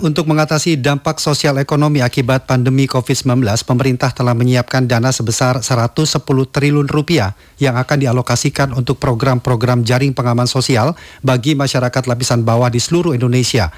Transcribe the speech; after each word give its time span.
untuk 0.00 0.24
mengatasi 0.28 0.80
dampak 0.80 1.20
sosial 1.20 1.60
ekonomi 1.60 2.00
akibat 2.00 2.48
pandemi 2.48 2.88
COVID-19, 2.88 3.44
pemerintah 3.68 4.08
telah 4.10 4.32
menyiapkan 4.32 4.88
dana 4.88 5.12
sebesar 5.12 5.60
110 5.60 6.20
triliun 6.24 6.88
rupiah 6.88 7.36
yang 7.60 7.76
akan 7.76 8.00
dialokasikan 8.00 8.72
untuk 8.72 8.96
program-program 8.96 9.84
jaring 9.84 10.16
pengaman 10.16 10.48
sosial 10.48 10.96
bagi 11.20 11.52
masyarakat 11.52 12.08
lapisan 12.08 12.40
bawah 12.42 12.72
di 12.72 12.80
seluruh 12.80 13.12
Indonesia 13.12 13.68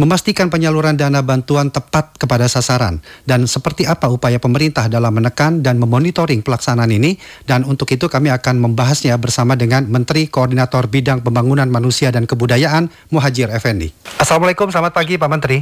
memastikan 0.00 0.48
penyaluran 0.48 0.96
dana 0.96 1.20
bantuan 1.20 1.68
tepat 1.68 2.16
kepada 2.16 2.48
sasaran 2.48 3.02
dan 3.28 3.44
seperti 3.44 3.84
apa 3.84 4.08
upaya 4.08 4.40
pemerintah 4.40 4.88
dalam 4.88 5.12
menekan 5.12 5.60
dan 5.60 5.76
memonitoring 5.80 6.40
pelaksanaan 6.40 6.88
ini 6.92 7.18
dan 7.44 7.64
untuk 7.66 7.90
itu 7.92 8.08
kami 8.08 8.32
akan 8.32 8.62
membahasnya 8.62 9.16
bersama 9.20 9.58
dengan 9.58 9.88
Menteri 9.88 10.28
Koordinator 10.28 10.88
Bidang 10.88 11.20
Pembangunan 11.20 11.68
Manusia 11.68 12.08
dan 12.14 12.24
Kebudayaan 12.24 12.88
Muhajir 13.12 13.52
Effendi. 13.52 13.92
Assalamualaikum, 14.16 14.72
selamat 14.72 14.92
pagi 14.94 15.18
Pak 15.20 15.30
Menteri. 15.30 15.58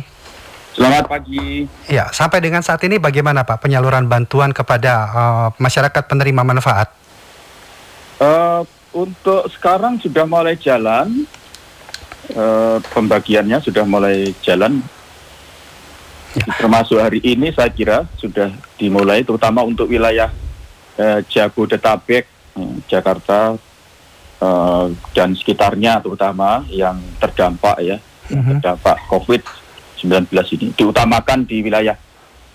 Selamat 0.71 1.11
pagi. 1.11 1.67
Ya, 1.91 2.09
sampai 2.15 2.39
dengan 2.39 2.63
saat 2.63 2.79
ini 2.87 3.03
bagaimana 3.03 3.43
Pak 3.43 3.67
penyaluran 3.67 4.07
bantuan 4.07 4.55
kepada 4.55 4.93
uh, 5.11 5.49
masyarakat 5.59 6.07
penerima 6.07 6.47
manfaat? 6.47 6.95
Uh, 8.23 8.63
untuk 8.95 9.51
sekarang 9.51 9.99
sudah 9.99 10.25
mulai 10.27 10.55
jalan, 10.55 11.27
uh, 12.35 12.79
pembagiannya 12.93 13.59
sudah 13.63 13.85
mulai 13.87 14.33
jalan. 14.45 14.83
Ya. 16.31 16.47
Termasuk 16.63 16.99
hari 17.03 17.19
ini 17.27 17.51
saya 17.51 17.71
kira 17.75 18.07
sudah 18.15 18.55
dimulai, 18.79 19.27
terutama 19.27 19.67
untuk 19.67 19.91
wilayah 19.91 20.31
uh, 20.95 21.19
Jabodetabek, 21.27 22.27
uh, 22.55 22.75
Jakarta 22.87 23.59
uh, 24.39 24.87
dan 25.11 25.35
sekitarnya, 25.35 25.99
terutama 25.99 26.63
yang 26.71 27.03
terdampak 27.19 27.77
ya, 27.83 27.97
uh 27.99 28.33
mhm. 28.35 28.41
-huh. 28.41 28.47
terdampak 28.63 28.97
COVID-19 29.11 30.31
ini, 30.55 30.67
diutamakan 30.79 31.43
di 31.43 31.67
wilayah 31.67 31.99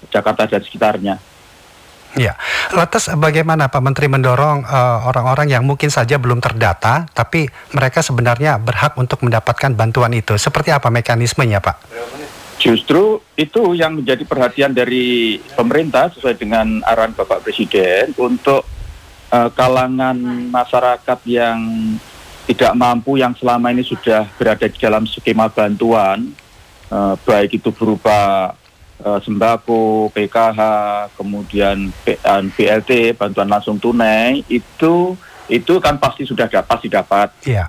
Jakarta 0.08 0.48
dan 0.48 0.62
sekitarnya. 0.64 1.16
Ya, 2.16 2.40
lantas 2.72 3.12
bagaimana 3.20 3.68
Pak 3.68 3.84
Menteri 3.84 4.08
mendorong 4.08 4.64
eh, 4.64 4.98
orang-orang 5.04 5.52
uh, 5.52 5.54
yang 5.60 5.64
mungkin 5.68 5.92
saja 5.92 6.16
belum 6.16 6.40
terdata, 6.40 7.04
tapi 7.12 7.52
mereka 7.76 8.00
sebenarnya 8.00 8.56
berhak 8.56 8.96
untuk 8.96 9.20
mendapatkan 9.20 9.76
bantuan 9.76 10.16
itu. 10.16 10.40
Seperti 10.40 10.72
apa 10.72 10.88
mekanismenya, 10.88 11.60
Pak? 11.60 11.76
Justru 12.56 13.20
itu 13.36 13.76
yang 13.76 14.00
menjadi 14.00 14.24
perhatian 14.24 14.72
dari 14.72 15.38
pemerintah 15.60 16.08
sesuai 16.16 16.40
dengan 16.40 16.80
arahan 16.88 17.12
Bapak 17.12 17.44
Presiden 17.44 18.16
untuk 18.16 18.64
uh, 19.36 19.52
kalangan 19.52 20.16
masyarakat 20.48 21.20
yang 21.28 21.60
tidak 22.48 22.72
mampu 22.80 23.20
yang 23.20 23.36
selama 23.36 23.76
ini 23.76 23.84
sudah 23.84 24.24
berada 24.40 24.72
di 24.72 24.78
dalam 24.80 25.04
skema 25.04 25.52
bantuan, 25.52 26.32
uh, 26.96 27.20
baik 27.28 27.60
itu 27.60 27.76
berupa 27.76 28.54
uh, 29.04 29.20
sembako, 29.20 30.14
PKH, 30.14 30.60
kemudian 31.18 31.92
BLT, 32.56 33.18
bantuan 33.18 33.50
langsung 33.50 33.82
tunai 33.82 34.46
itu 34.48 35.18
itu 35.46 35.74
kan 35.78 36.00
pasti 36.02 36.26
sudah 36.26 36.50
dapat, 36.50 36.68
pasti 36.70 36.88
dapat. 36.88 37.30
Iya. 37.46 37.66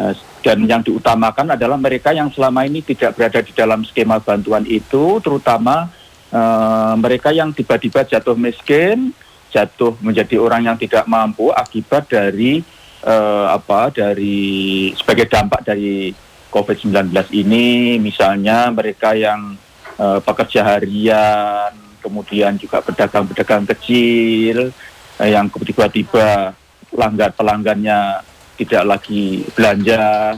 Uh, 0.00 0.14
dan 0.40 0.64
yang 0.64 0.80
diutamakan 0.80 1.52
adalah 1.52 1.76
mereka 1.76 2.16
yang 2.16 2.32
selama 2.32 2.64
ini 2.64 2.80
tidak 2.80 3.12
berada 3.16 3.40
di 3.44 3.52
dalam 3.52 3.84
skema 3.84 4.22
bantuan 4.22 4.64
itu, 4.64 5.20
terutama 5.20 5.92
uh, 6.32 6.94
mereka 6.96 7.28
yang 7.34 7.52
tiba-tiba 7.52 8.08
jatuh 8.08 8.36
miskin, 8.38 9.12
jatuh 9.52 9.98
menjadi 10.00 10.40
orang 10.40 10.64
yang 10.72 10.76
tidak 10.80 11.04
mampu 11.04 11.52
akibat 11.52 12.08
dari 12.08 12.64
uh, 13.04 13.52
apa 13.52 13.92
dari 13.92 14.88
sebagai 14.96 15.28
dampak 15.28 15.60
dari 15.68 16.16
COVID-19 16.50 17.12
ini, 17.36 18.00
misalnya 18.00 18.72
mereka 18.72 19.12
yang 19.12 19.54
uh, 20.00 20.18
pekerja 20.24 20.64
harian, 20.64 21.76
kemudian 22.00 22.56
juga 22.56 22.80
pedagang-pedagang 22.80 23.68
kecil 23.76 24.72
uh, 25.20 25.28
yang 25.28 25.52
tiba-tiba 25.52 26.56
pelanggan 26.90 27.30
pelanggannya 27.36 28.24
tidak 28.56 28.82
lagi 28.96 29.44
belanja 29.54 30.34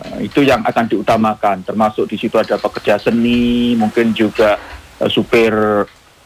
uh, 0.00 0.18
itu 0.18 0.42
yang 0.42 0.64
akan 0.64 0.90
diutamakan 0.90 1.62
termasuk 1.62 2.08
di 2.10 2.16
situ 2.18 2.34
ada 2.40 2.58
pekerja 2.58 2.98
seni 2.98 3.78
mungkin 3.78 4.10
juga 4.16 4.58
uh, 4.98 5.10
supir 5.12 5.54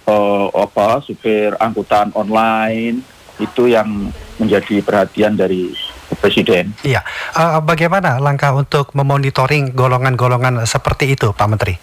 uh, 0.09 0.47
apa 0.55 1.05
supir 1.05 1.53
angkutan 1.61 2.15
online 2.17 3.05
itu 3.39 3.71
yang 3.71 4.11
menjadi 4.39 4.83
perhatian 4.83 5.39
dari 5.39 5.71
Presiden. 6.19 6.75
Iya, 6.83 7.05
uh, 7.37 7.63
bagaimana 7.63 8.19
langkah 8.19 8.51
untuk 8.57 8.91
memonitoring 8.97 9.77
golongan-golongan 9.77 10.65
seperti 10.67 11.15
itu, 11.15 11.31
Pak 11.37 11.47
Menteri? 11.47 11.75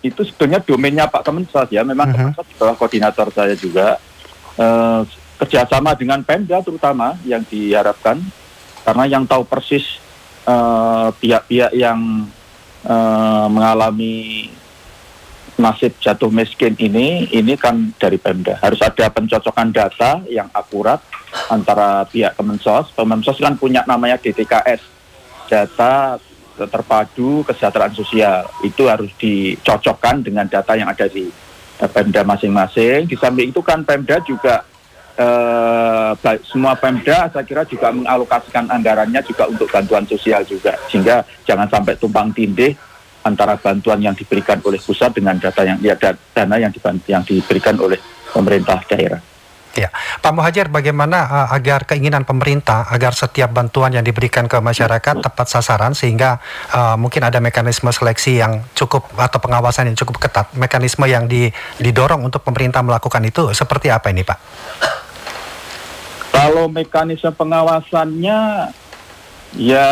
Itu 0.00 0.24
sebetulnya 0.24 0.60
domainnya 0.64 1.06
Pak 1.06 1.22
Kemensos 1.24 1.68
ya. 1.68 1.84
Memang 1.84 2.08
uh-huh. 2.10 2.32
Kemensos 2.32 2.46
adalah 2.56 2.74
koordinator 2.76 3.28
saya 3.32 3.54
juga. 3.56 3.96
Uh, 4.60 5.06
kerjasama 5.40 5.96
dengan 5.96 6.20
Pemda 6.20 6.60
terutama 6.60 7.16
yang 7.24 7.40
diharapkan 7.48 8.20
karena 8.84 9.04
yang 9.08 9.24
tahu 9.24 9.48
persis 9.48 9.96
uh, 10.44 11.08
pihak-pihak 11.16 11.72
yang 11.72 12.28
uh, 12.84 13.48
mengalami 13.48 14.52
nasib 15.56 15.96
jatuh 15.96 16.28
miskin 16.28 16.76
ini 16.76 17.28
ini 17.32 17.56
kan 17.56 17.92
dari 17.96 18.20
Pemda 18.20 18.60
harus 18.60 18.84
ada 18.84 19.08
pencocokan 19.08 19.72
data 19.72 20.20
yang 20.28 20.48
akurat 20.52 21.00
antara 21.48 22.04
pihak 22.04 22.36
Kemensos 22.36 22.92
Kemensos 22.92 23.40
kan 23.40 23.56
punya 23.56 23.80
namanya 23.88 24.20
DTKS 24.20 24.84
data 25.48 26.20
terpadu 26.56 27.46
kesejahteraan 27.46 27.94
sosial 27.94 28.46
itu 28.66 28.86
harus 28.88 29.10
dicocokkan 29.16 30.24
dengan 30.24 30.46
data 30.48 30.74
yang 30.74 30.90
ada 30.90 31.06
di 31.06 31.30
uh, 31.80 31.90
Pemda 31.90 32.26
masing-masing. 32.26 33.06
Di 33.06 33.16
samping 33.16 33.52
itu 33.52 33.60
kan 33.62 33.84
Pemda 33.86 34.18
juga 34.24 34.64
uh, 35.20 36.12
semua 36.46 36.76
Pemda 36.76 37.28
saya 37.28 37.44
kira 37.44 37.62
juga 37.68 37.92
mengalokasikan 37.92 38.68
anggarannya 38.68 39.20
juga 39.24 39.48
untuk 39.48 39.68
bantuan 39.68 40.04
sosial 40.08 40.42
juga 40.48 40.76
sehingga 40.88 41.22
jangan 41.44 41.68
sampai 41.68 41.94
tumpang 42.00 42.32
tindih 42.32 42.74
antara 43.20 43.56
bantuan 43.60 44.00
yang 44.00 44.16
diberikan 44.16 44.56
oleh 44.64 44.80
pusat 44.80 45.12
dengan 45.12 45.36
data 45.36 45.60
yang 45.60 45.76
ya 45.84 45.92
dana 46.32 46.56
yang, 46.56 46.72
yang 47.04 47.22
diberikan 47.24 47.76
oleh 47.76 48.00
pemerintah 48.32 48.80
daerah. 48.88 49.20
Ya, 49.80 49.88
Pak 50.20 50.36
Muhajir, 50.36 50.68
bagaimana 50.68 51.24
uh, 51.24 51.48
agar 51.56 51.88
keinginan 51.88 52.28
pemerintah 52.28 52.84
agar 52.92 53.16
setiap 53.16 53.48
bantuan 53.48 53.96
yang 53.96 54.04
diberikan 54.04 54.44
ke 54.44 54.60
masyarakat 54.60 55.24
tepat 55.24 55.46
sasaran 55.48 55.96
sehingga 55.96 56.36
uh, 56.76 57.00
mungkin 57.00 57.24
ada 57.24 57.40
mekanisme 57.40 57.88
seleksi 57.88 58.44
yang 58.44 58.60
cukup 58.76 59.08
atau 59.16 59.40
pengawasan 59.40 59.88
yang 59.88 59.96
cukup 59.96 60.20
ketat, 60.20 60.52
mekanisme 60.52 61.08
yang 61.08 61.24
di, 61.24 61.48
didorong 61.80 62.20
untuk 62.20 62.44
pemerintah 62.44 62.84
melakukan 62.84 63.24
itu 63.24 63.48
seperti 63.56 63.88
apa 63.88 64.12
ini, 64.12 64.20
Pak? 64.20 64.38
Kalau 66.36 66.68
mekanisme 66.68 67.32
pengawasannya 67.32 68.68
ya 69.56 69.88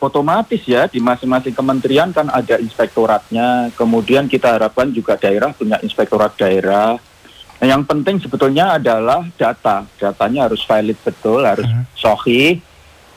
otomatis 0.00 0.64
ya 0.64 0.88
di 0.88 0.98
masing-masing 0.98 1.54
kementerian 1.54 2.10
kan 2.10 2.26
ada 2.32 2.56
inspektoratnya, 2.58 3.70
kemudian 3.78 4.26
kita 4.26 4.58
harapkan 4.58 4.90
juga 4.90 5.14
daerah 5.20 5.52
punya 5.52 5.78
inspektorat 5.84 6.34
daerah 6.34 6.98
Nah, 7.60 7.66
yang 7.68 7.84
penting 7.84 8.16
sebetulnya 8.16 8.80
adalah 8.80 9.28
data. 9.36 9.84
Datanya 10.00 10.48
harus 10.48 10.64
valid 10.64 10.96
betul, 11.04 11.44
harus 11.44 11.68
uh 11.68 11.84
sohi. 11.92 12.64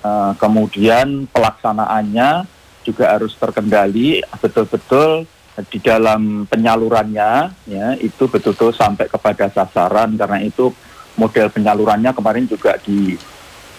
Uh, 0.04 0.36
kemudian 0.36 1.32
pelaksanaannya 1.32 2.44
juga 2.84 3.16
harus 3.16 3.32
terkendali 3.40 4.20
betul-betul 4.44 5.24
di 5.72 5.80
dalam 5.80 6.44
penyalurannya 6.44 7.56
ya 7.72 7.88
itu 8.04 8.28
betul-betul 8.28 8.76
sampai 8.76 9.08
kepada 9.08 9.48
sasaran 9.48 10.12
karena 10.20 10.44
itu 10.44 10.76
model 11.16 11.48
penyalurannya 11.54 12.12
kemarin 12.12 12.44
juga 12.50 12.76
di 12.84 13.16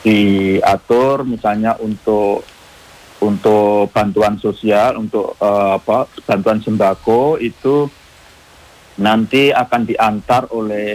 diatur 0.00 1.28
misalnya 1.28 1.76
untuk 1.82 2.46
untuk 3.18 3.90
bantuan 3.90 4.36
sosial 4.38 5.00
untuk 5.00 5.34
uh, 5.40 5.80
apa 5.80 6.06
bantuan 6.28 6.60
sembako 6.60 7.36
itu 7.42 7.88
nanti 9.00 9.50
akan 9.50 9.82
diantar 9.82 10.50
oleh 10.54 10.94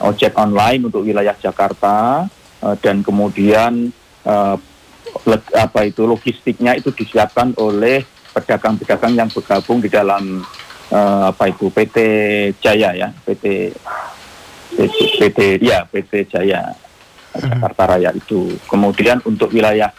ojek 0.00 0.38
online 0.38 0.86
untuk 0.86 1.02
wilayah 1.02 1.34
Jakarta 1.34 2.24
uh, 2.62 2.76
dan 2.78 3.02
kemudian 3.02 3.90
uh, 4.26 4.56
apa 5.58 5.80
itu 5.88 6.06
logistiknya 6.06 6.78
itu 6.78 6.94
disiapkan 6.94 7.56
oleh 7.58 8.06
pedagang-pedagang 8.30 9.18
yang 9.18 9.26
bergabung 9.26 9.82
di 9.82 9.90
dalam 9.90 10.44
uh, 10.94 11.24
apa 11.34 11.50
itu 11.50 11.66
PT 11.74 11.98
Jaya 12.62 12.94
ya 12.94 13.08
PT 13.10 13.74
PT, 14.70 14.98
PT 15.18 15.38
ya 15.58 15.82
PT 15.90 16.30
Jaya 16.30 16.70
hmm. 16.70 17.42
Jakarta 17.42 17.82
Raya 17.96 18.10
itu 18.14 18.54
kemudian 18.70 19.18
untuk 19.26 19.50
wilayah 19.50 19.90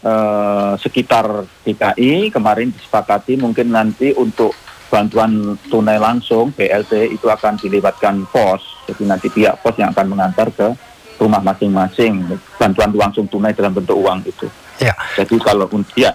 uh, 0.00 0.80
sekitar 0.80 1.44
DKI 1.64 2.32
kemarin 2.32 2.72
disepakati 2.72 3.36
mungkin 3.36 3.68
nanti 3.72 4.16
untuk 4.16 4.56
bantuan 4.92 5.58
tunai 5.68 5.98
langsung 5.98 6.52
BLT 6.54 7.14
itu 7.14 7.26
akan 7.26 7.58
dilibatkan 7.58 8.24
pos. 8.30 8.62
Jadi 8.86 9.02
nanti 9.08 9.26
pihak 9.32 9.60
pos 9.64 9.74
yang 9.80 9.90
akan 9.90 10.06
mengantar 10.12 10.48
ke 10.52 10.68
rumah 11.18 11.40
masing-masing 11.40 12.26
bantuan 12.58 12.90
langsung 12.94 13.26
tunai 13.30 13.54
dalam 13.54 13.72
bentuk 13.72 13.96
uang 13.96 14.22
itu. 14.26 14.46
Ya. 14.82 14.94
Jadi 15.14 15.38
kalau 15.38 15.70
ya 15.94 16.12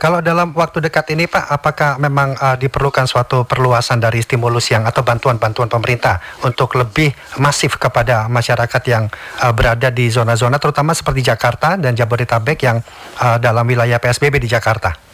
Kalau 0.00 0.24
dalam 0.24 0.56
waktu 0.56 0.80
dekat 0.80 1.12
ini 1.12 1.28
Pak, 1.28 1.44
apakah 1.44 2.00
memang 2.00 2.32
uh, 2.40 2.56
diperlukan 2.56 3.04
suatu 3.04 3.44
perluasan 3.44 4.00
dari 4.00 4.24
stimulus 4.24 4.72
yang 4.72 4.88
atau 4.88 5.04
bantuan-bantuan 5.04 5.68
pemerintah 5.68 6.24
untuk 6.40 6.72
lebih 6.72 7.12
masif 7.36 7.76
kepada 7.76 8.32
masyarakat 8.32 8.82
yang 8.88 9.12
uh, 9.44 9.52
berada 9.52 9.92
di 9.92 10.08
zona-zona 10.08 10.56
terutama 10.56 10.96
seperti 10.96 11.20
Jakarta 11.20 11.76
dan 11.76 11.92
Jabodetabek 11.92 12.58
yang 12.64 12.80
uh, 13.20 13.36
dalam 13.36 13.68
wilayah 13.68 14.00
PSBB 14.00 14.40
di 14.40 14.48
Jakarta? 14.48 15.07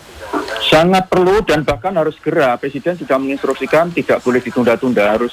Sangat 0.75 1.06
perlu 1.06 1.38
dan 1.47 1.62
bahkan 1.62 1.94
harus 1.94 2.19
segera. 2.19 2.59
Presiden 2.59 2.99
sudah 2.99 3.15
menginstruksikan 3.15 3.94
tidak 3.94 4.19
boleh 4.26 4.43
ditunda-tunda, 4.43 5.06
harus 5.06 5.31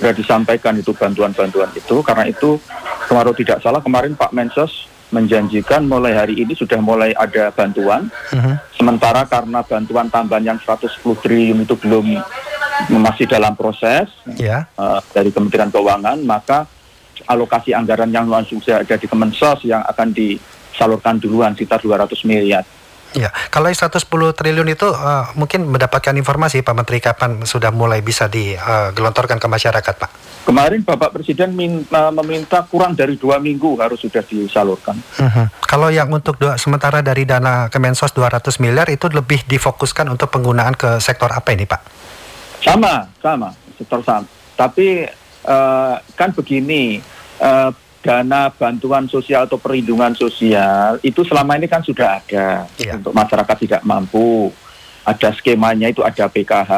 segera 0.00 0.16
disampaikan 0.16 0.72
itu 0.80 0.96
bantuan-bantuan 0.96 1.68
itu. 1.76 2.00
Karena 2.00 2.24
itu, 2.24 2.56
kemarin 3.04 3.36
tidak 3.36 3.60
salah 3.60 3.84
kemarin 3.84 4.16
Pak 4.16 4.32
Mensos 4.32 4.88
menjanjikan 5.12 5.84
mulai 5.84 6.16
hari 6.16 6.40
ini 6.40 6.56
sudah 6.56 6.80
mulai 6.80 7.12
ada 7.12 7.52
bantuan. 7.52 8.08
Uh-huh. 8.32 8.56
Sementara 8.72 9.28
karena 9.28 9.60
bantuan 9.60 10.08
tambahan 10.08 10.56
yang 10.56 10.58
110 10.58 10.88
triliun 11.20 11.68
itu 11.68 11.76
belum 11.76 12.16
masih 12.96 13.28
dalam 13.28 13.52
proses 13.52 14.08
yeah. 14.40 14.64
Ya. 14.64 14.80
uh, 14.80 15.04
dari 15.12 15.28
Kementerian 15.28 15.68
Keuangan, 15.68 16.16
maka 16.24 16.64
alokasi 17.28 17.76
anggaran 17.76 18.08
yang 18.08 18.24
langsung 18.24 18.64
ada 18.64 18.96
di 18.96 19.04
Kemensos 19.04 19.68
yang 19.68 19.84
akan 19.84 20.16
disalurkan 20.16 21.20
duluan 21.20 21.52
sekitar 21.52 21.84
200 21.84 22.08
miliar. 22.24 22.64
Ya, 23.12 23.28
kalau 23.52 23.68
110 23.68 24.00
triliun 24.08 24.68
itu 24.72 24.88
uh, 24.88 25.28
mungkin 25.36 25.68
mendapatkan 25.68 26.16
informasi 26.16 26.64
Pak 26.64 26.74
Menteri 26.74 26.98
kapan 27.00 27.44
sudah 27.44 27.68
mulai 27.68 28.00
bisa 28.00 28.28
digelontorkan 28.28 29.36
uh, 29.36 29.42
ke 29.42 29.48
masyarakat, 29.48 29.94
Pak? 30.00 30.10
Kemarin 30.42 30.82
Bapak 30.82 31.14
Presiden 31.14 31.54
minta, 31.54 32.10
meminta 32.10 32.66
kurang 32.66 32.98
dari 32.98 33.14
dua 33.14 33.38
minggu 33.38 33.78
harus 33.78 34.02
sudah 34.02 34.26
disalurkan. 34.26 34.98
Uh 35.20 35.28
-huh. 35.30 35.46
Kalau 35.62 35.88
yang 35.92 36.10
untuk 36.10 36.40
dua, 36.40 36.58
sementara 36.58 36.98
dari 36.98 37.22
dana 37.22 37.70
Kemensos 37.70 38.10
200 38.10 38.58
miliar 38.58 38.90
itu 38.90 39.06
lebih 39.06 39.46
difokuskan 39.46 40.10
untuk 40.10 40.34
penggunaan 40.34 40.74
ke 40.74 40.98
sektor 40.98 41.30
apa 41.30 41.54
ini, 41.54 41.68
Pak? 41.68 41.80
Sama, 42.58 43.06
sama, 43.22 43.54
sektor 43.78 44.02
sama. 44.02 44.26
Tapi 44.58 45.06
uh, 45.46 45.94
kan 46.18 46.30
begini, 46.34 46.98
uh, 47.38 47.70
dana 48.02 48.50
bantuan 48.50 49.06
sosial 49.06 49.46
atau 49.46 49.56
perlindungan 49.56 50.12
sosial 50.18 50.98
itu 51.06 51.22
selama 51.22 51.54
ini 51.54 51.70
kan 51.70 51.80
sudah 51.86 52.18
ada 52.18 52.66
yeah. 52.76 52.98
untuk 52.98 53.14
masyarakat 53.14 53.56
tidak 53.62 53.82
mampu. 53.86 54.50
Ada 55.02 55.34
skemanya 55.34 55.90
itu 55.90 55.98
ada 56.06 56.30
PKH, 56.30 56.72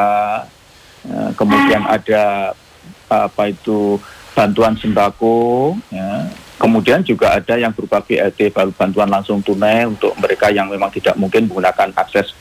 ya, 1.04 1.36
kemudian 1.36 1.84
ada 1.84 2.56
apa 3.04 3.52
itu 3.52 4.00
bantuan 4.32 4.72
sembako, 4.80 5.76
ya. 5.92 6.32
kemudian 6.56 7.04
juga 7.04 7.36
ada 7.36 7.60
yang 7.60 7.76
berupa 7.76 8.00
BLT 8.00 8.48
bantuan 8.72 9.12
langsung 9.12 9.44
tunai 9.44 9.84
untuk 9.84 10.16
mereka 10.16 10.48
yang 10.48 10.72
memang 10.72 10.88
tidak 10.88 11.20
mungkin 11.20 11.52
menggunakan 11.52 11.92
akses 12.00 12.32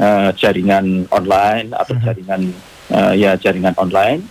uh, 0.00 0.32
jaringan 0.32 1.04
online 1.12 1.76
atau 1.76 1.92
mhm. 1.92 2.00
jaringan 2.00 2.40
uh, 2.96 3.12
ya 3.12 3.36
jaringan 3.36 3.76
online. 3.76 4.24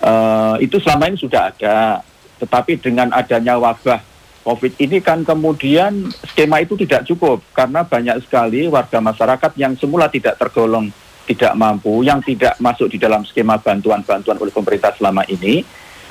Uh, 0.00 0.56
itu 0.64 0.80
selama 0.80 1.12
ini 1.12 1.18
sudah 1.20 1.52
ada 1.52 2.00
tetapi 2.38 2.78
dengan 2.78 3.10
adanya 3.12 3.58
wabah 3.58 4.00
COVID 4.48 4.80
ini 4.80 5.04
kan 5.04 5.28
kemudian 5.28 6.08
skema 6.24 6.64
itu 6.64 6.72
tidak 6.80 7.04
cukup. 7.04 7.44
Karena 7.52 7.84
banyak 7.84 8.24
sekali 8.24 8.64
warga 8.64 8.96
masyarakat 8.96 9.52
yang 9.60 9.76
semula 9.76 10.08
tidak 10.08 10.40
tergolong 10.40 10.88
tidak 11.28 11.52
mampu, 11.52 12.00
yang 12.00 12.24
tidak 12.24 12.56
masuk 12.56 12.88
di 12.88 12.96
dalam 12.96 13.20
skema 13.28 13.60
bantuan-bantuan 13.60 14.40
oleh 14.40 14.48
pemerintah 14.48 14.96
selama 14.96 15.20
ini 15.28 15.60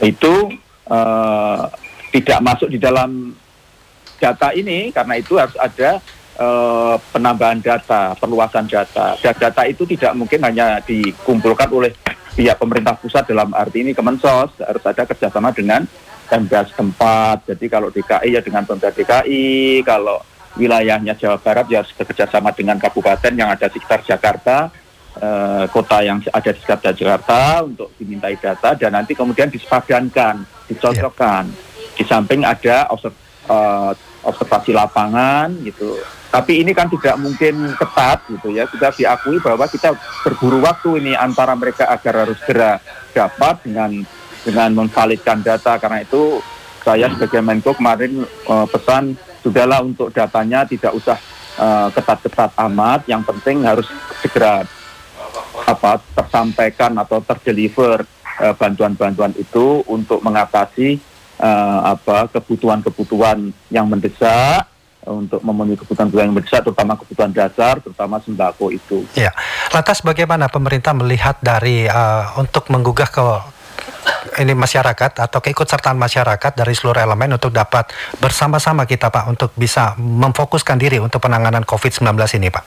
itu 0.05 0.53
uh, 0.85 1.65
tidak 2.13 2.39
masuk 2.45 2.69
di 2.69 2.77
dalam 2.77 3.33
data 4.21 4.53
ini. 4.53 4.93
Karena 4.93 5.17
itu 5.17 5.33
harus 5.41 5.57
ada 5.57 5.97
uh, 6.37 7.01
penambahan 7.09 7.57
data, 7.57 8.13
perluasan 8.21 8.69
data. 8.69 9.17
Dan 9.17 9.33
data 9.33 9.65
itu 9.65 9.89
tidak 9.89 10.13
mungkin 10.13 10.45
hanya 10.45 10.77
dikumpulkan 10.85 11.73
oleh 11.73 11.89
pihak 12.37 12.61
pemerintah 12.61 12.93
pusat 12.93 13.25
dalam 13.25 13.49
arti 13.57 13.81
ini 13.81 13.97
Kemensos. 13.97 14.53
Harus 14.61 14.83
ada 14.85 15.09
kerjasama 15.09 15.49
dengan 15.49 15.89
Pemda 16.27 16.67
setempat. 16.67 17.47
Jadi 17.47 17.65
kalau 17.71 17.87
DKI 17.89 18.35
ya 18.35 18.41
dengan 18.43 18.67
Pemda 18.67 18.91
DKI, 18.91 19.81
kalau 19.87 20.19
wilayahnya 20.59 21.15
Jawa 21.15 21.39
Barat 21.39 21.69
ya 21.71 21.81
harus 21.81 21.93
bekerja 21.95 22.27
sama 22.27 22.51
dengan 22.51 22.75
kabupaten 22.75 23.31
yang 23.31 23.47
ada 23.47 23.71
di 23.71 23.79
sekitar 23.79 24.03
Jakarta, 24.03 24.67
eh, 25.15 25.65
kota 25.71 26.03
yang 26.03 26.19
ada 26.19 26.51
di 26.51 26.59
sekitar 26.59 26.93
Jakarta 26.97 27.63
untuk 27.63 27.93
dimintai 27.95 28.35
data 28.35 28.75
dan 28.75 28.91
nanti 28.97 29.15
kemudian 29.15 29.47
disepadankan, 29.47 30.43
dicocokkan. 30.67 31.43
Yeah. 31.47 31.95
Di 31.97 32.03
samping 32.05 32.43
ada 32.43 32.89
observ, 32.91 33.15
eh, 33.47 33.91
observasi 34.27 34.75
lapangan 34.75 35.53
gitu. 35.63 35.95
Tapi 36.27 36.59
ini 36.59 36.75
kan 36.75 36.91
tidak 36.91 37.15
mungkin 37.23 37.71
ketat 37.79 38.27
gitu 38.27 38.51
ya. 38.51 38.67
Kita 38.67 38.91
diakui 38.91 39.39
bahwa 39.39 39.63
kita 39.71 39.95
berburu 40.27 40.59
waktu 40.59 40.99
ini 40.99 41.13
antara 41.15 41.55
mereka 41.55 41.87
agar 41.87 42.27
harus 42.27 42.35
segera 42.43 42.83
dapat 43.15 43.63
dengan 43.63 44.03
dengan 44.47 44.71
memvalidkan 44.71 45.43
data. 45.43 45.75
Karena 45.75 46.07
itu 46.07 46.39
saya 46.87 47.11
sebagai 47.11 47.43
Menko 47.43 47.75
kemarin 47.75 48.23
uh, 48.47 48.63
pesan 48.63 49.19
sudahlah 49.43 49.83
untuk 49.83 50.07
datanya 50.15 50.63
tidak 50.63 50.95
usah 50.95 51.19
uh, 51.59 51.91
ketat-ketat 51.91 52.55
amat. 52.71 53.03
Yang 53.11 53.27
penting 53.35 53.67
harus 53.67 53.87
segera 54.23 54.63
apa 55.67 55.99
tersampaikan 56.15 56.95
atau 56.95 57.19
terdeliver 57.19 58.07
uh, 58.39 58.55
bantuan-bantuan 58.55 59.35
itu 59.35 59.83
untuk 59.83 60.23
mengatasi 60.23 60.95
uh, 61.43 61.91
apa 61.91 62.31
kebutuhan-kebutuhan 62.31 63.51
yang 63.67 63.91
mendesak 63.91 64.63
untuk 65.07 65.39
memenuhi 65.39 65.79
kebutuhan-kebutuhan 65.79 66.27
yang 66.27 66.35
mendesak, 66.35 66.61
terutama 66.67 66.99
kebutuhan 66.99 67.31
dasar, 67.31 67.79
terutama 67.79 68.19
sembako 68.19 68.75
itu. 68.75 69.07
Ya, 69.15 69.31
lantas 69.71 70.03
bagaimana 70.03 70.51
pemerintah 70.51 70.91
melihat 70.91 71.39
dari 71.39 71.87
uh, 71.87 72.35
untuk 72.35 72.67
menggugah 72.67 73.07
ke 73.07 73.23
ini 74.39 74.53
masyarakat 74.53 75.11
atau 75.23 75.39
keikutsertaan 75.39 75.95
masyarakat 75.95 76.51
dari 76.53 76.73
seluruh 76.75 77.01
elemen 77.01 77.35
untuk 77.35 77.51
dapat 77.55 77.89
bersama-sama 78.19 78.83
kita 78.83 79.07
Pak 79.07 79.25
untuk 79.31 79.49
bisa 79.55 79.95
memfokuskan 79.97 80.75
diri 80.75 80.99
untuk 80.99 81.23
penanganan 81.23 81.63
COVID-19 81.63 82.03
ini 82.39 82.49
Pak. 82.51 82.63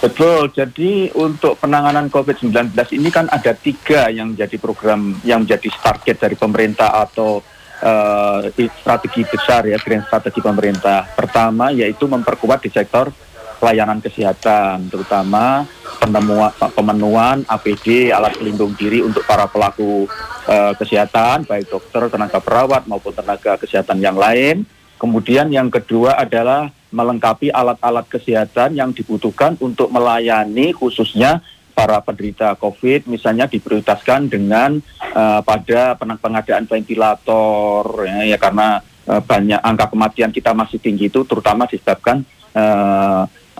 Betul, 0.00 0.48
jadi 0.48 1.12
untuk 1.12 1.60
penanganan 1.60 2.08
COVID-19 2.08 2.72
ini 2.96 3.12
kan 3.12 3.28
ada 3.28 3.52
tiga 3.52 4.08
yang 4.08 4.32
jadi 4.32 4.56
program 4.56 5.20
yang 5.20 5.44
menjadi 5.44 5.68
target 5.76 6.16
dari 6.16 6.36
pemerintah 6.40 7.04
atau 7.04 7.44
uh, 7.84 8.48
strategi 8.80 9.28
besar 9.28 9.68
ya, 9.68 9.76
grand 9.76 10.08
strategi 10.08 10.40
pemerintah. 10.40 11.04
Pertama 11.12 11.68
yaitu 11.68 12.08
memperkuat 12.08 12.64
di 12.64 12.72
sektor 12.72 13.12
pelayanan 13.60 14.00
kesehatan, 14.00 14.88
terutama 14.88 15.68
penemuan 16.00 16.48
pemenuhan 16.72 17.44
APD 17.44 18.08
alat 18.08 18.32
pelindung 18.40 18.72
diri 18.72 19.04
untuk 19.04 19.22
para 19.28 19.44
pelaku 19.44 20.08
uh, 20.48 20.72
kesehatan 20.80 21.44
baik 21.44 21.68
dokter, 21.68 22.08
tenaga 22.08 22.40
perawat 22.40 22.88
maupun 22.88 23.12
tenaga 23.12 23.60
kesehatan 23.60 24.00
yang 24.00 24.16
lain. 24.16 24.64
Kemudian 24.96 25.52
yang 25.52 25.68
kedua 25.68 26.16
adalah 26.16 26.72
melengkapi 26.90 27.52
alat-alat 27.52 28.08
kesehatan 28.08 28.74
yang 28.74 28.90
dibutuhkan 28.90 29.54
untuk 29.62 29.88
melayani 29.92 30.74
khususnya 30.74 31.40
para 31.70 32.02
penderita 32.02 32.52
COVID 32.58 33.08
misalnya 33.08 33.46
diprioritaskan 33.46 34.28
dengan 34.28 34.82
uh, 35.14 35.40
pada 35.40 35.96
pengadaan 35.96 36.66
ventilator 36.66 38.04
ya, 38.04 38.36
ya 38.36 38.38
karena 38.40 38.82
uh, 39.08 39.22
banyak 39.22 39.60
angka 39.62 39.86
kematian 39.94 40.34
kita 40.34 40.52
masih 40.52 40.76
tinggi 40.82 41.08
itu 41.08 41.24
terutama 41.24 41.64
disebabkan 41.64 42.26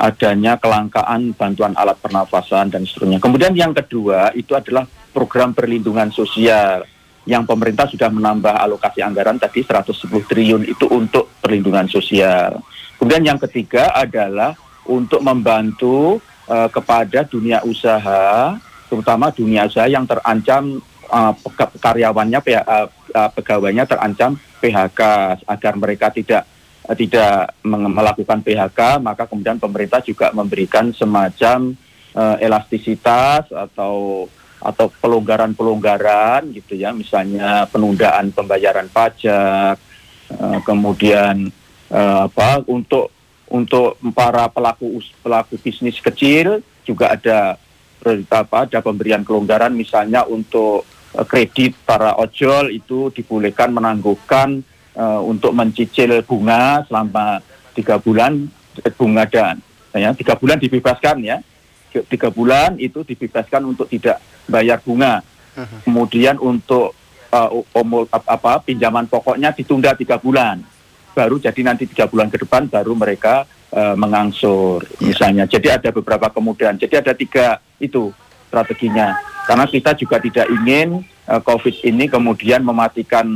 adanya 0.00 0.56
kelangkaan 0.56 1.36
bantuan 1.36 1.76
alat 1.76 2.00
pernafasan 2.00 2.72
dan 2.72 2.88
seterusnya. 2.88 3.20
Kemudian 3.20 3.52
yang 3.52 3.76
kedua 3.76 4.32
itu 4.32 4.56
adalah 4.56 4.88
program 5.12 5.52
perlindungan 5.52 6.08
sosial 6.08 6.88
yang 7.28 7.44
pemerintah 7.44 7.84
sudah 7.84 8.08
menambah 8.08 8.56
alokasi 8.64 9.04
anggaran 9.04 9.36
tadi 9.36 9.60
110 9.60 10.08
triliun 10.24 10.64
itu 10.64 10.88
untuk 10.88 11.28
perlindungan 11.44 11.84
sosial. 11.84 12.64
Kemudian 12.96 13.22
yang 13.28 13.38
ketiga 13.38 13.92
adalah 13.92 14.56
untuk 14.88 15.20
membantu 15.20 16.18
uh, 16.48 16.68
kepada 16.72 17.22
dunia 17.28 17.60
usaha, 17.62 18.56
terutama 18.88 19.28
dunia 19.30 19.68
usaha 19.68 19.84
yang 19.84 20.08
terancam 20.08 20.80
uh, 21.12 21.32
karyawannya, 21.76 22.40
uh, 22.40 22.88
pegawainya 23.36 23.84
terancam 23.84 24.34
PHK 24.64 25.00
agar 25.44 25.72
mereka 25.76 26.10
tidak 26.10 26.49
tidak 26.98 27.54
melakukan 27.62 28.42
PHK, 28.42 28.98
maka 28.98 29.26
kemudian 29.30 29.62
pemerintah 29.62 30.02
juga 30.02 30.34
memberikan 30.34 30.90
semacam 30.90 31.74
uh, 32.14 32.36
elastisitas 32.42 33.46
atau 33.50 34.26
atau 34.60 34.92
pelonggaran-pelonggaran 35.00 36.52
gitu 36.52 36.76
ya, 36.76 36.92
misalnya 36.92 37.64
penundaan 37.70 38.28
pembayaran 38.34 38.92
pajak, 38.92 39.80
uh, 40.34 40.58
kemudian 40.66 41.48
uh, 41.88 42.28
apa 42.28 42.60
untuk 42.68 43.08
untuk 43.50 43.98
para 44.14 44.46
pelaku 44.50 45.00
pelaku 45.22 45.58
bisnis 45.58 45.98
kecil 45.98 46.62
juga 46.86 47.18
ada 47.18 47.58
apa 48.30 48.66
ada 48.66 48.78
pemberian 48.82 49.22
kelonggaran. 49.22 49.74
Misalnya 49.74 50.26
untuk 50.26 50.86
kredit 51.26 51.74
para 51.82 52.14
ojol 52.18 52.70
itu 52.70 53.10
dibolehkan 53.10 53.74
menangguhkan 53.74 54.62
uh, 54.96 55.20
untuk 55.22 55.54
mencicil 55.54 56.22
bunga 56.24 56.86
selama 56.86 57.42
tiga 57.76 57.98
bulan 57.98 58.48
bunga 58.96 59.26
dan 59.26 59.56
ya 59.94 60.10
tiga 60.14 60.34
bulan 60.38 60.56
dibebaskan 60.58 61.16
ya. 61.22 61.38
Tiga 61.90 62.30
bulan 62.30 62.78
itu 62.78 63.02
dibebaskan 63.02 63.66
untuk 63.66 63.90
tidak 63.90 64.22
bayar 64.46 64.78
bunga. 64.78 65.26
Uh-huh. 65.50 65.82
kemudian 65.82 66.38
untuk 66.38 66.94
uh, 67.34 67.50
umul, 67.74 68.06
apa 68.06 68.62
pinjaman 68.62 69.10
pokoknya 69.10 69.50
ditunda 69.50 69.98
tiga 69.98 70.14
bulan. 70.14 70.62
Baru 71.10 71.42
jadi 71.42 71.58
nanti 71.66 71.90
tiga 71.90 72.06
bulan 72.06 72.30
ke 72.30 72.38
depan 72.38 72.70
baru 72.70 72.94
mereka 72.94 73.50
uh, 73.74 73.98
mengangsur 73.98 74.86
yeah. 75.02 75.10
misalnya. 75.10 75.44
Jadi 75.50 75.68
ada 75.74 75.90
beberapa 75.90 76.30
kemudian 76.30 76.78
jadi 76.78 77.02
ada 77.02 77.12
tiga 77.18 77.58
itu 77.82 78.14
strateginya. 78.46 79.18
Karena 79.42 79.66
kita 79.66 79.98
juga 79.98 80.22
tidak 80.22 80.46
ingin 80.62 81.02
uh, 81.26 81.42
COVID 81.42 81.82
ini 81.82 82.06
kemudian 82.06 82.62
mematikan 82.62 83.26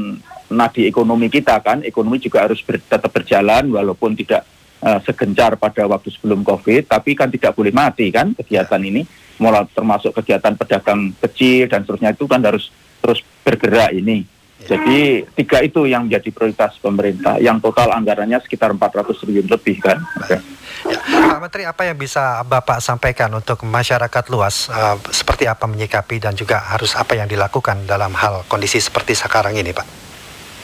nadi 0.52 0.84
ekonomi 0.84 1.32
kita 1.32 1.60
kan 1.64 1.80
ekonomi 1.86 2.20
juga 2.20 2.44
harus 2.44 2.60
ber, 2.60 2.80
tetap 2.80 3.08
berjalan 3.08 3.68
walaupun 3.72 4.12
tidak 4.12 4.44
uh, 4.84 5.00
segencar 5.00 5.56
pada 5.56 5.88
waktu 5.88 6.12
sebelum 6.12 6.44
COVID 6.44 6.88
tapi 6.90 7.16
kan 7.16 7.32
tidak 7.32 7.56
boleh 7.56 7.72
mati 7.72 8.12
kan 8.12 8.36
kegiatan 8.36 8.80
ini 8.84 9.04
mulai 9.40 9.66
termasuk 9.72 10.14
kegiatan 10.14 10.54
pedagang 10.54 11.10
kecil 11.18 11.66
dan 11.66 11.82
seterusnya 11.82 12.14
itu 12.14 12.24
kan 12.28 12.40
harus 12.44 12.70
terus 13.02 13.20
bergerak 13.42 13.90
ini 13.96 14.22
ya. 14.62 14.76
jadi 14.76 15.26
tiga 15.34 15.58
itu 15.64 15.88
yang 15.90 16.06
menjadi 16.06 16.28
prioritas 16.30 16.78
pemerintah 16.78 17.40
yang 17.42 17.58
total 17.58 17.90
anggarannya 17.96 18.38
sekitar 18.44 18.70
400 18.76 19.10
triliun 19.10 19.48
lebih 19.50 19.76
kan 19.82 19.98
okay. 20.20 20.38
Ya, 20.84 21.00
Pak 21.00 21.40
Menteri, 21.40 21.64
apa 21.64 21.88
yang 21.88 21.96
bisa 21.96 22.44
Bapak 22.44 22.84
sampaikan 22.84 23.32
untuk 23.32 23.64
masyarakat 23.64 24.24
luas 24.28 24.68
uh, 24.68 25.00
seperti 25.08 25.48
apa 25.48 25.64
menyikapi 25.64 26.20
dan 26.20 26.36
juga 26.36 26.60
harus 26.60 26.92
apa 26.92 27.16
yang 27.16 27.24
dilakukan 27.24 27.88
dalam 27.88 28.12
hal 28.12 28.44
kondisi 28.52 28.84
seperti 28.84 29.16
sekarang 29.16 29.56
ini, 29.56 29.72
Pak? 29.72 30.03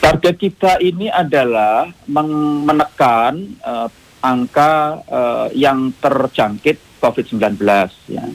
Target 0.01 0.35
kita 0.41 0.81
ini 0.81 1.13
adalah 1.13 1.93
menekan 2.09 3.53
uh, 3.61 3.85
angka 4.17 4.97
uh, 5.05 5.47
yang 5.53 5.93
terjangkit 6.01 6.81
COVID-19. 6.97 7.61
Ya. 8.09 8.25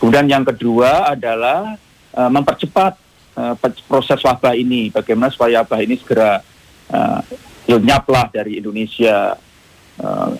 Kemudian 0.00 0.24
yang 0.24 0.44
kedua 0.48 1.12
adalah 1.12 1.76
uh, 2.16 2.30
mempercepat 2.32 2.96
uh, 3.36 3.54
proses 3.84 4.24
wabah 4.24 4.56
ini, 4.56 4.88
bagaimana 4.88 5.28
supaya 5.28 5.60
wabah 5.60 5.80
ini 5.84 6.00
segera 6.00 6.40
uh, 6.88 7.20
lenyaplah 7.68 8.32
dari 8.32 8.56
Indonesia. 8.60 9.36
Uh, 10.00 10.32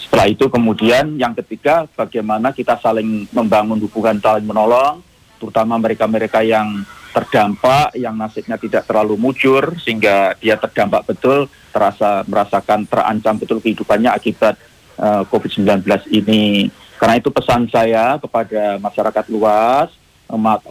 setelah 0.00 0.28
itu 0.28 0.48
kemudian 0.48 1.20
yang 1.20 1.36
ketiga 1.36 1.84
bagaimana 1.92 2.52
kita 2.52 2.80
saling 2.80 3.28
membangun 3.28 3.80
hubungan 3.80 4.20
saling 4.20 4.48
menolong, 4.48 5.04
terutama 5.36 5.76
mereka-mereka 5.76 6.44
yang 6.44 6.80
terdampak, 7.12 7.92
yang 7.94 8.16
nasibnya 8.16 8.56
tidak 8.56 8.88
terlalu 8.88 9.20
mujur 9.20 9.76
sehingga 9.78 10.34
dia 10.40 10.56
terdampak 10.56 11.04
betul, 11.04 11.46
terasa 11.70 12.24
merasakan 12.24 12.88
terancam 12.88 13.36
betul 13.36 13.60
kehidupannya 13.60 14.10
akibat 14.10 14.56
uh, 14.96 15.20
eh, 15.20 15.22
COVID-19 15.28 15.84
ini. 16.10 16.72
Karena 16.96 17.20
itu 17.20 17.28
pesan 17.28 17.68
saya 17.68 18.16
kepada 18.16 18.78
masyarakat 18.80 19.24
luas, 19.28 19.90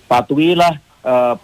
patuhilah 0.09 0.79
uh, 1.05 1.35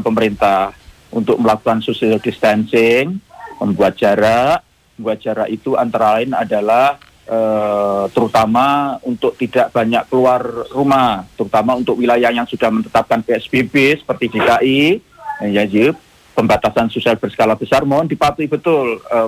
pemerintah 0.00 0.72
untuk 1.10 1.36
melakukan 1.36 1.82
social 1.82 2.22
distancing, 2.22 3.18
membuat 3.60 3.98
jarak, 3.98 4.62
Buat 4.96 5.20
jarak 5.20 5.52
itu 5.52 5.76
antara 5.76 6.16
lain 6.16 6.32
adalah 6.32 6.96
Uh, 7.26 8.06
terutama 8.14 8.98
untuk 9.02 9.34
tidak 9.34 9.74
banyak 9.74 10.06
keluar 10.06 10.46
rumah, 10.70 11.26
terutama 11.34 11.74
untuk 11.74 11.98
wilayah 11.98 12.30
yang 12.30 12.46
sudah 12.46 12.70
menetapkan 12.70 13.18
PSBB 13.18 13.98
seperti 13.98 14.30
DKI, 14.30 15.02
ya, 15.50 15.66
ya 15.66 15.90
pembatasan 16.38 16.86
sosial 16.86 17.18
berskala 17.18 17.58
besar, 17.58 17.82
mohon 17.82 18.06
dipatuhi 18.06 18.46
betul 18.46 19.02
uh, 19.10 19.26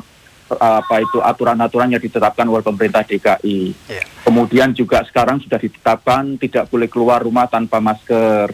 apa 0.57 1.05
itu 1.05 1.21
aturan-aturan 1.21 1.93
yang 1.93 2.00
ditetapkan 2.00 2.47
oleh 2.49 2.64
pemerintah 2.64 3.05
DKI. 3.05 3.75
Yeah. 3.90 4.07
Kemudian 4.25 4.73
juga 4.73 5.05
sekarang 5.05 5.45
sudah 5.45 5.61
ditetapkan 5.61 6.40
tidak 6.40 6.73
boleh 6.73 6.88
keluar 6.88 7.21
rumah 7.21 7.50
tanpa 7.50 7.83
masker. 7.83 8.49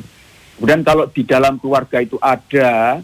Kemudian 0.58 0.82
kalau 0.82 1.06
di 1.10 1.22
dalam 1.26 1.58
keluarga 1.58 2.02
itu 2.02 2.18
ada 2.18 3.02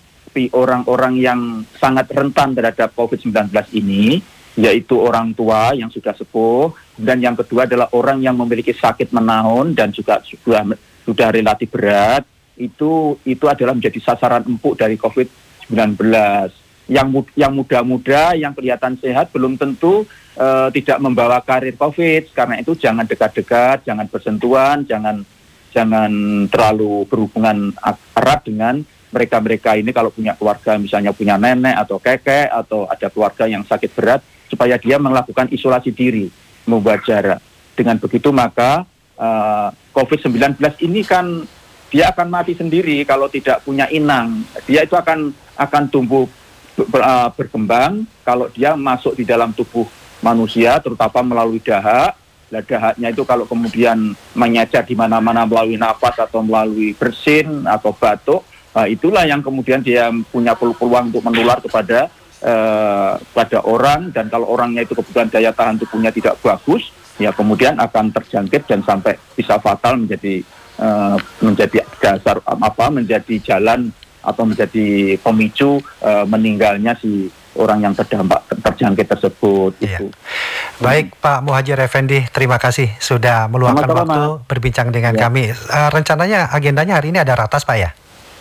orang-orang 0.54 1.14
yang 1.18 1.40
sangat 1.75 2.06
rentan 2.14 2.54
terhadap 2.54 2.94
COVID-19 2.94 3.50
ini, 3.75 4.23
yaitu 4.59 4.99
orang 4.99 5.30
tua 5.30 5.71
yang 5.78 5.92
sudah 5.92 6.11
sepuh, 6.16 6.75
dan 6.99 7.23
yang 7.23 7.38
kedua 7.38 7.71
adalah 7.71 7.87
orang 7.95 8.19
yang 8.19 8.35
memiliki 8.35 8.75
sakit 8.75 9.14
menahun 9.14 9.75
dan 9.78 9.95
juga 9.95 10.19
sudah 10.26 10.66
sudah 11.07 11.28
relatif 11.30 11.71
berat, 11.71 12.26
itu 12.59 13.16
itu 13.23 13.45
adalah 13.47 13.73
menjadi 13.73 13.99
sasaran 14.02 14.42
empuk 14.45 14.75
dari 14.75 14.99
COVID-19. 14.99 15.97
Yang 16.90 17.07
yang 17.38 17.54
muda-muda, 17.54 18.35
yang 18.35 18.50
kelihatan 18.50 18.99
sehat, 18.99 19.30
belum 19.30 19.54
tentu 19.54 20.02
uh, 20.35 20.69
tidak 20.75 20.99
membawa 20.99 21.38
karir 21.38 21.78
COVID. 21.78 22.35
Karena 22.35 22.59
itu 22.59 22.75
jangan 22.75 23.07
dekat-dekat, 23.07 23.87
jangan 23.87 24.11
bersentuhan, 24.11 24.83
jangan 24.83 25.23
jangan 25.71 26.11
terlalu 26.50 27.07
berhubungan 27.07 27.71
erat 28.19 28.42
dengan 28.42 28.83
mereka-mereka 29.11 29.75
ini 29.78 29.90
kalau 29.90 30.11
punya 30.14 30.38
keluarga 30.38 30.78
misalnya 30.78 31.11
punya 31.11 31.35
nenek 31.35 31.75
atau 31.78 31.99
kakek 31.99 32.50
atau 32.50 32.87
ada 32.87 33.07
keluarga 33.11 33.47
yang 33.47 33.62
sakit 33.66 33.90
berat 33.95 34.23
supaya 34.50 34.75
dia 34.76 34.99
melakukan 34.99 35.47
isolasi 35.54 35.95
diri, 35.95 36.26
membuat 36.66 37.07
jarak. 37.07 37.38
Dengan 37.78 37.97
begitu 37.97 38.35
maka 38.35 38.83
uh, 39.14 39.71
COVID-19 39.95 40.59
ini 40.83 41.07
kan 41.07 41.47
dia 41.90 42.11
akan 42.11 42.28
mati 42.28 42.59
sendiri 42.59 43.07
kalau 43.07 43.30
tidak 43.30 43.62
punya 43.62 43.87
inang. 43.88 44.42
Dia 44.66 44.83
itu 44.83 44.99
akan 44.99 45.30
akan 45.54 45.83
tumbuh 45.88 46.26
ber, 46.90 47.00
uh, 47.00 47.30
berkembang 47.30 48.04
kalau 48.26 48.50
dia 48.50 48.75
masuk 48.75 49.14
di 49.14 49.23
dalam 49.23 49.54
tubuh 49.54 49.87
manusia 50.21 50.83
terutama 50.83 51.23
melalui 51.23 51.62
dahak. 51.62 52.19
Nah, 52.50 52.66
dahaknya 52.66 53.14
itu 53.14 53.23
kalau 53.23 53.47
kemudian 53.47 54.11
menyejar 54.35 54.83
di 54.83 54.99
mana-mana 54.99 55.47
melalui 55.47 55.78
nafas 55.78 56.19
atau 56.19 56.42
melalui 56.42 56.99
bersin 56.99 57.62
atau 57.62 57.95
batuk, 57.95 58.42
Nah, 58.71 58.87
itulah 58.87 59.26
yang 59.26 59.42
kemudian 59.42 59.83
dia 59.83 60.14
punya 60.30 60.54
peluang 60.54 61.11
untuk 61.11 61.26
menular 61.26 61.59
kepada 61.59 62.07
uh, 62.44 63.14
pada 63.20 63.59
orang 63.64 64.12
dan 64.12 64.28
kalau 64.32 64.49
orangnya 64.50 64.85
itu 64.85 64.97
kebetulan 64.97 65.28
daya 65.28 65.50
tahan 65.52 65.80
tubuhnya 65.80 66.12
tidak 66.12 66.37
bagus, 66.40 66.92
ya 67.20 67.32
kemudian 67.32 67.76
akan 67.76 68.12
terjangkit 68.12 68.68
dan 68.68 68.80
sampai 68.85 69.16
bisa 69.37 69.61
fatal 69.61 70.00
menjadi 70.00 70.44
uh, 70.80 71.16
menjadi 71.44 71.85
dasar 72.00 72.40
apa 72.44 72.87
menjadi 72.88 73.35
jalan 73.40 73.92
atau 74.20 74.44
menjadi 74.44 75.16
pemicu 75.20 75.80
uh, 76.04 76.25
meninggalnya 76.28 76.92
si 77.00 77.32
orang 77.56 77.82
yang 77.82 77.94
terdampak 77.97 78.47
terjangkit 78.62 79.06
tersebut 79.11 79.75
iya. 79.82 79.99
itu. 79.99 80.06
Baik 80.78 81.18
Pak 81.18 81.42
Muhajir 81.42 81.76
Effendi, 81.82 82.23
terima 82.30 82.56
kasih 82.56 82.94
sudah 83.02 83.50
meluangkan 83.50 83.90
waktu 83.90 84.23
berbincang 84.47 84.94
dengan 84.94 85.18
ya. 85.18 85.26
kami. 85.26 85.50
Uh, 85.50 85.90
rencananya 85.90 86.52
agendanya 86.54 87.00
hari 87.00 87.11
ini 87.11 87.18
ada 87.20 87.35
ratas 87.35 87.66
Pak 87.66 87.76
ya? 87.76 87.90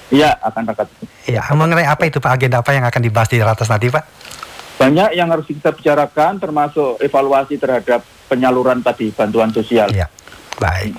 Iya, 0.10 0.34
akan 0.42 0.64
rapat. 0.74 0.88
Iya, 1.30 1.46
mengenai 1.54 1.86
apa 1.86 2.10
itu 2.10 2.18
Pak 2.18 2.42
agenda 2.42 2.66
apa 2.66 2.74
yang 2.74 2.86
akan 2.86 3.02
dibahas 3.02 3.30
di 3.30 3.38
ratas 3.38 3.70
nanti 3.70 3.94
Pak? 3.94 4.04
Banyak 4.82 5.14
yang 5.14 5.30
harus 5.30 5.46
kita 5.46 5.76
bicarakan 5.76 6.40
termasuk 6.40 6.98
evaluasi 7.04 7.60
terhadap 7.60 8.02
penyaluran 8.32 8.82
tadi 8.82 9.14
bantuan 9.14 9.54
sosial. 9.54 9.92
Iya. 9.92 10.10
Baik. 10.58 10.96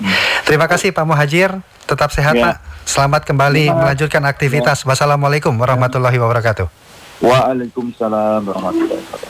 Terima 0.47 0.65
kasih 0.65 0.95
Pak 0.95 1.05
Muhajir. 1.05 1.53
Tetap 1.85 2.09
sehat 2.13 2.33
ya. 2.37 2.43
Pak. 2.45 2.55
Selamat 2.87 3.21
kembali 3.27 3.67
Selamat. 3.67 3.81
melanjutkan 3.83 4.23
aktivitas. 4.25 4.77
Ya. 4.83 4.85
Wassalamualaikum 4.89 5.53
warahmatullahi 5.59 6.17
wabarakatuh. 6.17 6.67
Waalaikumsalam 7.21 8.41
warahmatullahi 8.47 9.01
wabarakatuh. 9.01 9.19